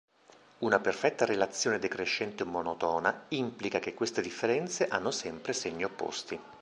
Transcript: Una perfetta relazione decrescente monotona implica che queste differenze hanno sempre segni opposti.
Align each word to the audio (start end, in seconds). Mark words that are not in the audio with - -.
Una 0.61 0.79
perfetta 0.79 1.25
relazione 1.25 1.77
decrescente 1.77 2.43
monotona 2.43 3.25
implica 3.27 3.77
che 3.77 3.93
queste 3.93 4.23
differenze 4.23 4.87
hanno 4.87 5.11
sempre 5.11 5.53
segni 5.53 5.83
opposti. 5.83 6.39